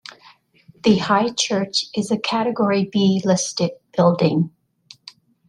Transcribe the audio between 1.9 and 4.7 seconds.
is a category B listed building.